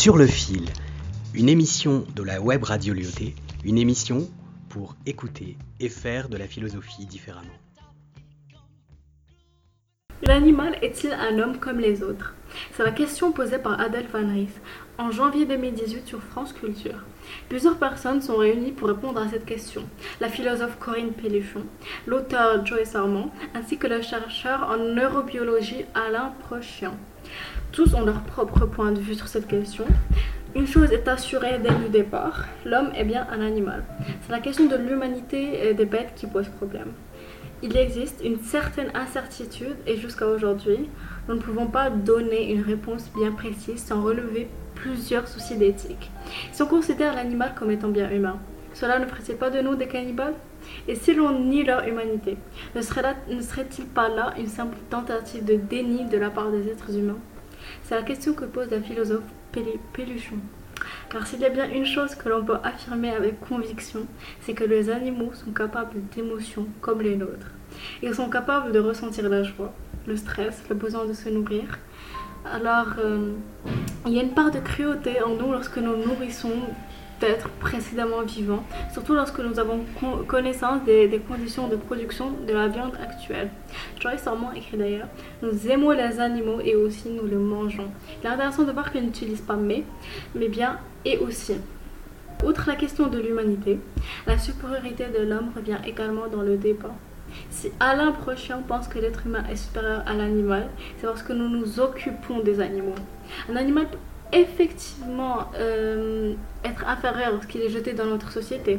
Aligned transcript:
Sur 0.00 0.16
le 0.16 0.26
fil, 0.26 0.64
une 1.34 1.50
émission 1.50 2.06
de 2.16 2.22
la 2.22 2.40
web 2.40 2.64
radio 2.64 2.94
Lyoté, 2.94 3.34
une 3.66 3.76
émission 3.76 4.26
pour 4.70 4.96
écouter 5.04 5.58
et 5.78 5.90
faire 5.90 6.30
de 6.30 6.38
la 6.38 6.46
philosophie 6.46 7.04
différemment. 7.04 7.58
L'animal 10.22 10.78
est-il 10.80 11.12
un 11.12 11.38
homme 11.38 11.58
comme 11.58 11.80
les 11.80 12.02
autres? 12.02 12.34
C'est 12.72 12.82
la 12.82 12.92
question 12.92 13.32
posée 13.32 13.58
par 13.58 13.78
Adèle 13.78 14.06
Van 14.10 14.26
Ries 14.26 14.48
en 14.96 15.10
janvier 15.10 15.44
2018 15.44 16.06
sur 16.06 16.22
France 16.22 16.54
Culture. 16.54 17.04
Plusieurs 17.50 17.76
personnes 17.76 18.22
sont 18.22 18.38
réunies 18.38 18.72
pour 18.72 18.88
répondre 18.88 19.20
à 19.20 19.28
cette 19.28 19.44
question. 19.44 19.82
La 20.18 20.30
philosophe 20.30 20.78
Corinne 20.78 21.12
Pelluchon, 21.12 21.66
l'auteur 22.06 22.64
Joyce 22.64 22.94
Armand, 22.94 23.30
ainsi 23.54 23.76
que 23.76 23.86
le 23.86 24.00
chercheur 24.00 24.66
en 24.70 24.78
neurobiologie 24.78 25.84
Alain 25.94 26.32
Prochian. 26.44 26.96
Tous 27.72 27.94
ont 27.94 28.04
leur 28.04 28.22
propre 28.22 28.66
point 28.66 28.90
de 28.90 28.98
vue 28.98 29.14
sur 29.14 29.28
cette 29.28 29.46
question. 29.46 29.84
Une 30.56 30.66
chose 30.66 30.90
est 30.90 31.06
assurée 31.06 31.60
dès 31.62 31.70
le 31.70 31.88
départ, 31.88 32.46
l'homme 32.64 32.90
est 32.96 33.04
bien 33.04 33.28
un 33.30 33.40
animal. 33.40 33.84
C'est 34.22 34.32
la 34.32 34.40
question 34.40 34.66
de 34.66 34.74
l'humanité 34.74 35.72
des 35.72 35.84
bêtes 35.84 36.12
qui 36.16 36.26
pose 36.26 36.48
problème. 36.48 36.88
Il 37.62 37.76
existe 37.76 38.22
une 38.24 38.40
certaine 38.40 38.90
incertitude 38.94 39.76
et 39.86 39.96
jusqu'à 39.96 40.26
aujourd'hui, 40.26 40.88
nous 41.28 41.36
ne 41.36 41.40
pouvons 41.40 41.68
pas 41.68 41.90
donner 41.90 42.50
une 42.52 42.62
réponse 42.62 43.08
bien 43.16 43.30
précise 43.30 43.84
sans 43.84 44.02
relever 44.02 44.48
plusieurs 44.74 45.28
soucis 45.28 45.56
d'éthique. 45.56 46.10
Si 46.50 46.62
on 46.62 46.66
considère 46.66 47.14
l'animal 47.14 47.54
comme 47.56 47.70
étant 47.70 47.90
bien 47.90 48.10
humain, 48.10 48.38
cela 48.74 48.98
ne 48.98 49.06
ferait-il 49.06 49.36
pas 49.36 49.50
de 49.50 49.60
nous 49.60 49.76
des 49.76 49.86
cannibales? 49.86 50.34
Et 50.88 50.96
si 50.96 51.14
l'on 51.14 51.38
nie 51.38 51.64
leur 51.64 51.86
humanité, 51.86 52.36
ne 52.74 52.80
serait-il 52.82 53.86
pas 53.86 54.08
là 54.08 54.34
une 54.38 54.48
simple 54.48 54.76
tentative 54.90 55.44
de 55.44 55.54
déni 55.54 56.06
de 56.06 56.18
la 56.18 56.30
part 56.30 56.50
des 56.50 56.68
êtres 56.68 56.96
humains? 56.96 57.18
C'est 57.82 57.94
la 57.94 58.02
question 58.02 58.34
que 58.34 58.44
pose 58.44 58.70
la 58.70 58.80
philosophe 58.80 59.24
Péluchon. 59.92 60.36
Car 61.10 61.26
s'il 61.26 61.40
y 61.40 61.44
a 61.44 61.50
bien 61.50 61.68
une 61.68 61.84
chose 61.84 62.14
que 62.14 62.28
l'on 62.28 62.44
peut 62.44 62.58
affirmer 62.62 63.10
avec 63.10 63.40
conviction, 63.40 64.06
c'est 64.40 64.54
que 64.54 64.64
les 64.64 64.90
animaux 64.90 65.32
sont 65.34 65.50
capables 65.50 66.00
d'émotions 66.14 66.66
comme 66.80 67.02
les 67.02 67.16
nôtres. 67.16 67.50
Ils 68.02 68.14
sont 68.14 68.30
capables 68.30 68.72
de 68.72 68.78
ressentir 68.78 69.28
la 69.28 69.42
joie, 69.42 69.72
le 70.06 70.16
stress, 70.16 70.62
le 70.68 70.74
besoin 70.74 71.04
de 71.04 71.12
se 71.12 71.28
nourrir. 71.28 71.78
Alors, 72.50 72.94
euh, 72.98 73.32
il 74.06 74.12
y 74.12 74.18
a 74.18 74.22
une 74.22 74.32
part 74.32 74.50
de 74.50 74.60
cruauté 74.60 75.22
en 75.22 75.34
nous 75.34 75.52
lorsque 75.52 75.76
nous 75.76 75.96
nourrissons 75.96 76.60
d'être 77.20 77.48
précédemment 77.60 78.22
vivants, 78.22 78.64
surtout 78.92 79.14
lorsque 79.14 79.38
nous 79.40 79.58
avons 79.58 79.84
connaissance 80.26 80.82
des, 80.84 81.20
conditions 81.28 81.68
de 81.68 81.76
production 81.76 82.32
de 82.46 82.52
la 82.52 82.68
viande 82.68 82.94
actuelle. 83.00 83.50
Joyce 84.00 84.26
Armand 84.26 84.52
écrit 84.52 84.76
d'ailleurs 84.76 85.08
Nous 85.42 85.68
aimons 85.68 85.90
les 85.90 86.18
animaux 86.18 86.60
et 86.60 86.74
aussi 86.74 87.08
nous 87.10 87.26
les 87.26 87.36
mangeons. 87.36 87.90
Il 88.22 88.26
est 88.26 88.30
intéressant 88.30 88.64
de 88.64 88.72
voir 88.72 88.90
qu'il 88.90 89.02
n'utilise 89.02 89.40
pas 89.40 89.56
mais, 89.56 89.84
mais 90.34 90.48
bien 90.48 90.78
et 91.04 91.18
aussi. 91.18 91.54
Outre 92.44 92.64
la 92.68 92.76
question 92.76 93.08
de 93.08 93.18
l'humanité, 93.18 93.78
la 94.26 94.38
supériorité 94.38 95.06
de 95.08 95.22
l'homme 95.24 95.50
revient 95.54 95.78
également 95.86 96.26
dans 96.26 96.42
le 96.42 96.56
débat. 96.56 96.94
Si 97.50 97.70
Alain 97.78 98.12
Prochain 98.12 98.62
pense 98.66 98.88
que 98.88 98.98
l'être 98.98 99.26
humain 99.26 99.44
est 99.50 99.56
supérieur 99.56 100.02
à 100.06 100.14
l'animal, 100.14 100.68
c'est 100.98 101.06
parce 101.06 101.22
que 101.22 101.32
nous 101.32 101.48
nous 101.48 101.78
occupons 101.80 102.40
des 102.40 102.60
animaux. 102.60 102.94
Un 103.50 103.56
animal 103.56 103.86
effectivement 104.32 105.50
euh, 105.56 106.34
être 106.64 106.86
inférieur 106.88 107.32
lorsqu'il 107.32 107.62
est 107.62 107.70
jeté 107.70 107.92
dans 107.92 108.06
notre 108.06 108.30
société. 108.32 108.78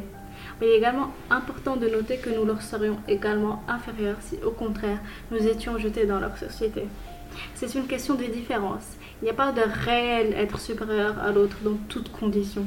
Mais 0.60 0.66
il 0.66 0.72
est 0.72 0.78
également 0.78 1.12
important 1.30 1.76
de 1.76 1.88
noter 1.88 2.18
que 2.18 2.30
nous 2.30 2.44
leur 2.44 2.62
serions 2.62 2.98
également 3.08 3.62
inférieurs 3.68 4.16
si 4.20 4.36
au 4.44 4.50
contraire 4.50 4.98
nous 5.30 5.46
étions 5.46 5.78
jetés 5.78 6.06
dans 6.06 6.20
leur 6.20 6.36
société. 6.36 6.84
C'est 7.54 7.74
une 7.74 7.86
question 7.86 8.14
de 8.14 8.24
différence. 8.24 8.96
Il 9.20 9.24
n'y 9.24 9.30
a 9.30 9.34
pas 9.34 9.52
de 9.52 9.62
réel 9.84 10.34
être 10.34 10.58
supérieur 10.58 11.18
à 11.18 11.30
l'autre 11.30 11.56
dans 11.64 11.76
toutes 11.88 12.12
conditions. 12.12 12.66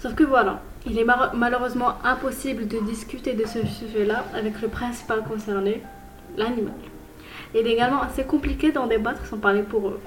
Sauf 0.00 0.14
que 0.14 0.24
voilà, 0.24 0.62
il 0.86 0.98
est 0.98 1.06
malheureusement 1.34 1.94
impossible 2.04 2.68
de 2.68 2.78
discuter 2.80 3.34
de 3.34 3.46
ce 3.46 3.66
sujet-là 3.66 4.24
avec 4.34 4.60
le 4.62 4.68
principal 4.68 5.22
concerné, 5.24 5.82
l'animal. 6.36 6.74
Il 7.54 7.66
est 7.66 7.72
également 7.72 8.02
assez 8.02 8.24
compliqué 8.24 8.72
d'en 8.72 8.86
débattre 8.86 9.26
sans 9.26 9.38
parler 9.38 9.62
pour 9.62 9.88
eux. 9.88 10.00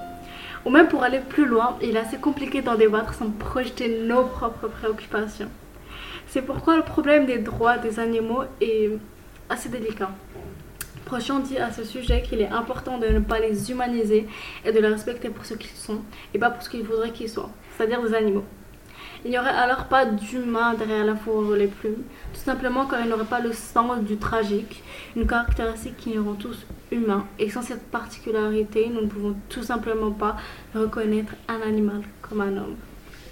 Ou 0.64 0.70
même 0.70 0.88
pour 0.88 1.02
aller 1.02 1.18
plus 1.18 1.46
loin, 1.46 1.76
il 1.82 1.96
est 1.96 2.00
assez 2.00 2.18
compliqué 2.18 2.62
d'en 2.62 2.76
débattre 2.76 3.14
sans 3.14 3.30
projeter 3.30 4.02
nos 4.04 4.24
propres 4.24 4.68
préoccupations. 4.68 5.48
C'est 6.28 6.42
pourquoi 6.42 6.76
le 6.76 6.82
problème 6.82 7.26
des 7.26 7.38
droits 7.38 7.78
des 7.78 7.98
animaux 7.98 8.44
est 8.60 8.90
assez 9.50 9.68
délicat. 9.68 10.10
Prochon 11.04 11.40
dit 11.40 11.58
à 11.58 11.72
ce 11.72 11.84
sujet 11.84 12.22
qu'il 12.22 12.40
est 12.40 12.48
important 12.48 12.98
de 12.98 13.06
ne 13.06 13.18
pas 13.18 13.40
les 13.40 13.70
humaniser 13.70 14.26
et 14.64 14.72
de 14.72 14.78
les 14.78 14.88
respecter 14.88 15.28
pour 15.28 15.44
ce 15.44 15.54
qu'ils 15.54 15.76
sont 15.76 16.00
et 16.32 16.38
pas 16.38 16.48
pour 16.50 16.62
ce 16.62 16.70
qu'il 16.70 16.86
faudrait 16.86 17.10
qu'ils 17.10 17.28
soient, 17.28 17.50
c'est-à-dire 17.76 18.00
des 18.02 18.14
animaux. 18.14 18.44
Il 19.24 19.30
n'y 19.30 19.38
aurait 19.38 19.50
alors 19.50 19.84
pas 19.84 20.04
d'humain 20.04 20.74
derrière 20.74 21.04
la 21.04 21.14
fourrure 21.14 21.56
les 21.56 21.68
plumes, 21.68 22.02
tout 22.32 22.40
simplement 22.40 22.86
car 22.86 23.00
il 23.00 23.08
n'aurait 23.08 23.24
pas 23.24 23.40
le 23.40 23.52
sens 23.52 24.00
du 24.00 24.16
tragique, 24.16 24.82
une 25.16 25.26
caractéristique 25.26 25.96
qui 25.96 26.10
nous 26.10 26.24
rend 26.24 26.34
tous 26.34 26.66
humains. 26.90 27.26
Et 27.38 27.48
sans 27.48 27.62
cette 27.62 27.90
particularité, 27.90 28.90
nous 28.92 29.02
ne 29.02 29.06
pouvons 29.06 29.36
tout 29.48 29.62
simplement 29.62 30.10
pas 30.10 30.36
reconnaître 30.74 31.34
un 31.48 31.60
animal 31.66 32.02
comme 32.20 32.40
un 32.40 32.56
homme. 32.56 32.76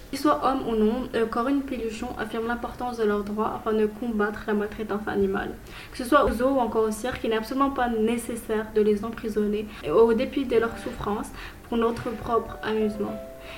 Qu'ils 0.09 0.19
soient 0.19 0.41
hommes 0.43 0.67
ou 0.67 0.75
non, 0.75 1.09
Corinne 1.29 1.61
Piluchon 1.61 2.09
affirme 2.19 2.47
l'importance 2.47 2.97
de 2.97 3.05
leurs 3.05 3.23
droits 3.23 3.53
afin 3.55 3.71
de 3.71 3.85
combattre 3.85 4.41
la 4.45 4.53
maltraitance 4.53 5.07
animale. 5.07 5.51
Que 5.91 5.97
ce 5.97 6.03
soit 6.03 6.25
aux 6.25 6.31
zoos 6.31 6.49
ou 6.49 6.59
encore 6.59 6.83
au 6.83 6.91
cirque, 6.91 7.21
il 7.23 7.29
n'est 7.29 7.37
absolument 7.37 7.69
pas 7.69 7.87
nécessaire 7.87 8.67
de 8.75 8.81
les 8.81 9.05
emprisonner 9.05 9.67
au 9.89 10.13
dépit 10.13 10.43
de 10.43 10.57
leur 10.57 10.77
souffrance 10.77 11.29
pour 11.69 11.77
notre 11.77 12.09
propre 12.09 12.57
amusement. 12.61 13.17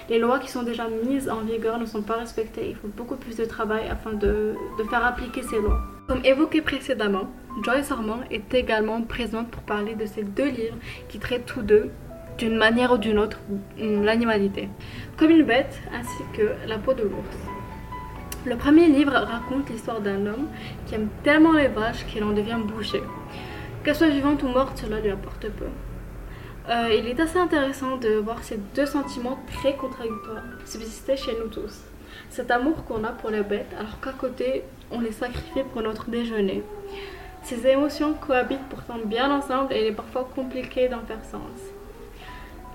Les 0.10 0.20
lois 0.20 0.40
qui 0.40 0.50
sont 0.50 0.64
déjà 0.64 0.88
mises 0.88 1.30
en 1.30 1.42
vigueur 1.42 1.80
ne 1.80 1.86
sont 1.86 2.02
pas 2.02 2.16
respectées. 2.16 2.70
Il 2.70 2.76
faut 2.76 2.88
beaucoup 2.88 3.16
plus 3.16 3.38
de 3.38 3.46
travail 3.46 3.88
afin 3.90 4.14
de, 4.14 4.56
faire 4.90 5.06
appliquer 5.06 5.44
ces 5.44 5.60
lois. 5.60 5.80
Comme 6.08 6.24
évoqué 6.26 6.62
précédemment, 6.62 7.32
Joyce 7.64 7.92
Armand 7.92 8.20
est 8.32 8.54
également 8.54 9.02
présente 9.04 9.50
pour 9.50 9.64
parler 9.64 9.96
de 9.96 10.06
ces 10.06 10.24
deux 10.24 10.50
livres 10.50 10.78
qui 11.08 11.20
traitent 11.20 11.46
tous 11.46 11.62
deux 11.62 11.90
d'une 12.38 12.58
manière 12.58 12.92
ou 12.92 12.98
d'une 12.98 13.20
autre 13.20 13.40
l'animalité, 13.78 14.68
comme 15.18 15.30
une 15.30 15.44
bête 15.44 15.80
ainsi 15.94 16.24
que 16.34 16.50
la 16.68 16.78
peau 16.80 16.94
de 16.94 17.04
l'ours. 17.04 17.38
Le 18.46 18.58
premier 18.58 18.88
livre 18.88 19.14
raconte 19.14 19.70
l'histoire 19.70 20.02
d'un 20.02 20.26
homme 20.26 20.48
qui 20.86 20.96
aime 20.96 21.08
tellement 21.24 21.54
les 21.54 21.68
vaches 21.68 22.06
qu'il 22.08 22.24
en 22.24 22.34
devient 22.34 22.58
boucher. 22.66 23.02
Qu'elle 23.84 23.96
soit 23.96 24.10
vivante 24.10 24.44
ou 24.44 24.48
morte, 24.48 24.78
cela 24.78 25.00
lui 25.00 25.12
apporte 25.12 25.48
peu. 25.50 25.66
Euh, 26.70 26.96
il 26.98 27.08
est 27.08 27.20
assez 27.20 27.38
intéressant 27.38 27.98
de 27.98 28.16
voir 28.16 28.42
ces 28.42 28.58
deux 28.74 28.86
sentiments 28.86 29.38
très 29.52 29.76
contradictoires 29.76 30.44
subsister 30.66 31.18
chez 31.18 31.38
nous 31.38 31.50
tous. 31.50 31.82
Cet 32.30 32.52
amour 32.52 32.86
qu'on 32.86 33.04
a 33.04 33.10
pour 33.10 33.32
les 33.32 33.44
bêtes, 33.44 33.74
alors 33.78 34.00
qu'à 34.00 34.14
côté, 34.14 34.64
on 34.90 35.02
les 35.02 35.12
sacrifie 35.12 35.64
pour 35.74 35.82
notre 35.82 36.10
déjeuner. 36.10 36.64
Ces 37.44 37.68
émotions 37.68 38.14
cohabitent 38.14 38.70
pourtant 38.70 38.98
bien 39.04 39.30
ensemble 39.30 39.74
et 39.74 39.82
il 39.82 39.88
est 39.88 39.92
parfois 39.92 40.30
compliqué 40.34 40.88
d'en 40.88 41.02
faire 41.02 41.24
sens. 41.26 41.42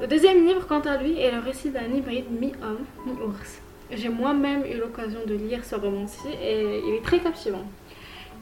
Le 0.03 0.06
deuxième 0.06 0.47
livre, 0.47 0.66
quant 0.66 0.81
à 0.81 0.99
lui, 0.99 1.19
est 1.19 1.32
le 1.32 1.38
récit 1.38 1.70
d'un 1.70 1.87
hybride 1.87 2.31
mi-homme, 2.31 2.84
mi-ours. 3.06 3.62
J'ai 3.91 4.10
moi-même 4.10 4.66
eu 4.66 4.76
l'occasion 4.76 5.20
de 5.26 5.32
lire 5.32 5.65
ce 5.65 5.76
roman-ci 5.76 6.28
et 6.43 6.82
il 6.87 6.94
est 6.94 7.03
très 7.03 7.20
captivant. 7.20 7.65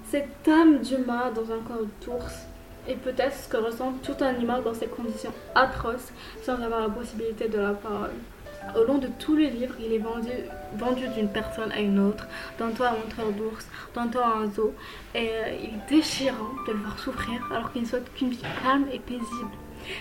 Cette 0.08 0.48
âme 0.48 0.80
d'humain 0.80 1.30
dans 1.32 1.52
un 1.52 1.60
corps 1.60 1.86
d'ours 2.04 2.46
est 2.88 2.96
peut-être 2.96 3.34
ce 3.34 3.48
que 3.48 3.56
ressent 3.56 3.92
tout 4.02 4.22
animal 4.22 4.62
dans 4.62 4.74
ces 4.74 4.86
conditions 4.86 5.32
atroces 5.54 6.12
sans 6.42 6.60
avoir 6.60 6.80
la 6.80 6.88
possibilité 6.88 7.48
de 7.48 7.58
la 7.58 7.72
parole. 7.72 8.14
Au 8.74 8.84
long 8.84 8.98
de 8.98 9.08
tous 9.18 9.36
les 9.36 9.50
livres, 9.50 9.76
il 9.78 9.92
est 9.92 9.98
vendu, 9.98 10.32
vendu 10.74 11.06
d'une 11.08 11.28
personne 11.28 11.70
à 11.70 11.80
une 11.80 12.00
autre, 12.00 12.26
tantôt 12.58 12.82
à 12.82 12.88
un 12.88 12.92
montreur 12.92 13.30
d'ours, 13.32 13.68
tantôt 13.94 14.18
à 14.18 14.38
un 14.38 14.50
zoo, 14.50 14.74
et 15.14 15.28
euh, 15.30 15.56
il 15.62 15.68
est 15.68 15.88
déchirant 15.88 16.50
de 16.66 16.72
le 16.72 16.78
voir 16.78 16.98
souffrir 16.98 17.40
alors 17.52 17.72
qu'il 17.72 17.82
ne 17.82 17.86
souhaite 17.86 18.12
qu'une 18.14 18.30
vie 18.30 18.42
calme 18.64 18.86
et 18.92 18.98
paisible. 18.98 19.52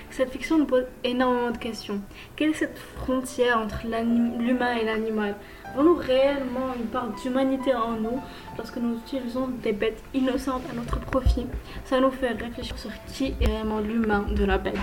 Cette 0.09 0.31
fiction 0.31 0.57
nous 0.57 0.65
pose 0.65 0.85
énormément 1.03 1.51
de 1.51 1.57
questions. 1.57 2.01
Quelle 2.35 2.51
est 2.51 2.53
cette 2.53 2.77
frontière 2.77 3.59
entre 3.59 3.85
l'humain 3.85 4.75
et 4.75 4.85
l'animal? 4.85 5.35
Avons-nous 5.73 5.95
réellement 5.95 6.73
une 6.77 6.87
part 6.87 7.09
d'humanité 7.21 7.73
en 7.75 7.93
nous 7.93 8.21
lorsque 8.57 8.77
nous 8.77 8.97
utilisons 8.97 9.49
des 9.61 9.73
bêtes 9.73 10.03
innocentes 10.13 10.63
à 10.71 10.73
notre 10.73 10.99
profit? 10.99 11.47
Ça 11.83 11.99
nous 11.99 12.11
fait 12.11 12.31
réfléchir 12.31 12.77
sur 12.77 12.91
qui 13.07 13.35
est 13.41 13.45
réellement 13.45 13.79
l'humain 13.79 14.25
de 14.29 14.45
la 14.45 14.57
bête. 14.57 14.75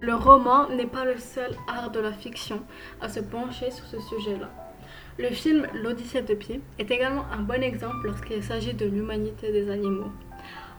Le 0.00 0.14
roman 0.14 0.68
n'est 0.68 0.86
pas 0.86 1.04
le 1.04 1.16
seul 1.16 1.56
art 1.66 1.90
de 1.90 2.00
la 2.00 2.12
fiction 2.12 2.60
à 3.00 3.08
se 3.08 3.20
pencher 3.20 3.70
sur 3.70 3.86
ce 3.86 3.98
sujet-là. 4.00 4.50
Le 5.18 5.28
film 5.28 5.66
L'Odyssée 5.74 6.22
de 6.22 6.34
Pied 6.34 6.60
est 6.78 6.90
également 6.90 7.24
un 7.32 7.40
bon 7.40 7.62
exemple 7.62 8.06
lorsqu'il 8.08 8.42
s'agit 8.42 8.74
de 8.74 8.84
l'humanité 8.84 9.52
des 9.52 9.70
animaux. 9.70 10.10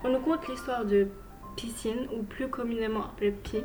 On 0.04 0.10
nous 0.10 0.20
conte 0.20 0.48
l'histoire 0.48 0.86
de 0.86 1.08
piscine, 1.56 2.08
ou 2.16 2.24
plus 2.24 2.48
communément 2.48 3.06
appelé 3.06 3.32
Pi, 3.32 3.58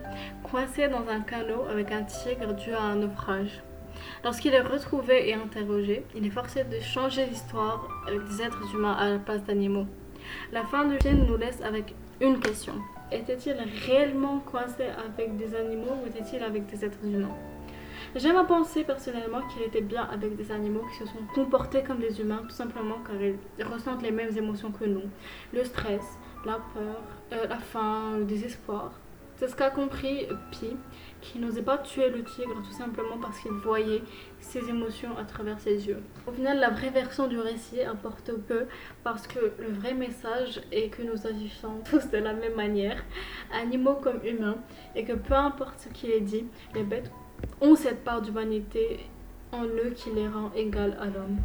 coincé 0.42 0.88
dans 0.88 1.08
un 1.08 1.20
canot 1.20 1.64
avec 1.70 1.92
un 1.92 2.02
tigre 2.02 2.54
dû 2.54 2.72
à 2.72 2.82
un 2.82 2.96
naufrage. 2.96 3.62
Lorsqu'il 4.25 4.54
est 4.54 4.60
retrouvé 4.60 5.28
et 5.28 5.34
interrogé, 5.34 6.04
il 6.14 6.26
est 6.26 6.31
forcé 6.31 6.64
de 6.64 6.81
changer 6.81 7.26
l'histoire 7.26 7.88
avec 8.06 8.25
des 8.28 8.42
êtres 8.42 8.75
humains 8.75 8.94
à 8.94 9.10
la 9.10 9.19
place 9.19 9.44
d'animaux. 9.44 9.87
La 10.52 10.64
fin 10.64 10.84
du 10.84 10.98
film 10.98 11.25
nous 11.26 11.37
laisse 11.37 11.60
avec 11.62 11.94
une 12.20 12.38
question. 12.38 12.75
Était-il 13.12 13.56
réellement 13.87 14.38
coincé 14.40 14.84
avec 15.04 15.37
des 15.37 15.54
animaux 15.54 15.96
ou 16.02 16.06
était-il 16.06 16.42
avec 16.42 16.66
des 16.66 16.84
êtres 16.84 17.04
humains? 17.04 17.34
J'aime 18.14 18.37
à 18.37 18.44
penser 18.44 18.85
personnellement 18.85 19.43
qu'il 19.49 19.62
était 19.62 19.81
bien 19.81 20.05
avec 20.05 20.37
des 20.37 20.50
animaux 20.52 20.82
qui 20.91 20.99
se 20.99 21.06
sont 21.06 21.25
comportés 21.35 21.82
comme 21.82 21.99
des 21.99 22.20
humains, 22.20 22.43
tout 22.49 22.55
simplement 22.55 22.99
car 23.06 23.17
ils 23.20 23.64
ressentent 23.64 24.02
les 24.02 24.11
mêmes 24.11 24.37
émotions 24.37 24.73
que 24.73 24.85
nous. 24.85 25.05
Le 25.52 25.64
stress, 25.64 26.19
la 26.44 26.58
peur, 26.75 27.02
euh, 27.32 27.47
la 27.49 27.58
faim, 27.58 28.17
le 28.19 28.25
désespoir. 28.25 28.93
C'est 29.41 29.49
ce 29.49 29.56
qu'a 29.56 29.70
compris 29.70 30.26
Pi, 30.50 30.76
qui 31.23 31.38
n'osait 31.38 31.62
pas 31.62 31.79
tuer 31.79 32.11
le 32.11 32.23
tigre 32.23 32.61
tout 32.62 32.73
simplement 32.73 33.17
parce 33.17 33.38
qu'il 33.38 33.52
voyait 33.52 34.02
ses 34.38 34.69
émotions 34.69 35.17
à 35.17 35.25
travers 35.25 35.58
ses 35.61 35.87
yeux. 35.88 36.02
Au 36.26 36.32
final, 36.32 36.58
la 36.61 36.69
vraie 36.69 36.91
version 36.91 37.26
du 37.26 37.38
récit 37.38 37.82
importe 37.82 38.32
peu 38.47 38.67
parce 39.02 39.26
que 39.26 39.38
le 39.58 39.69
vrai 39.69 39.94
message 39.94 40.61
est 40.73 40.91
que 40.91 41.00
nous 41.02 41.26
agissons 41.26 41.79
tous 41.91 42.11
de 42.11 42.19
la 42.19 42.35
même 42.35 42.55
manière, 42.55 43.02
animaux 43.50 43.94
comme 43.94 44.20
humains, 44.26 44.58
et 44.94 45.05
que 45.05 45.14
peu 45.14 45.32
importe 45.32 45.81
ce 45.81 45.88
qu'il 45.88 46.11
est 46.11 46.20
dit, 46.20 46.44
les 46.75 46.82
bêtes 46.82 47.11
ont 47.60 47.76
cette 47.76 48.04
part 48.04 48.22
d'humanité 48.22 49.00
en 49.52 49.64
eux 49.64 49.92
qui 49.94 50.10
les 50.10 50.28
rend 50.28 50.50
égales 50.54 50.96
à 51.00 51.06
l'homme. 51.06 51.38